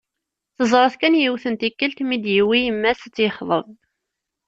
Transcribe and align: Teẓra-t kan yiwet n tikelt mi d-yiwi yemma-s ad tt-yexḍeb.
Teẓra-t 0.55 0.95
kan 0.99 1.19
yiwet 1.21 1.45
n 1.47 1.55
tikelt 1.55 1.99
mi 2.03 2.17
d-yiwi 2.23 2.57
yemma-s 2.65 3.01
ad 3.05 3.11
tt-yexḍeb. 3.13 3.67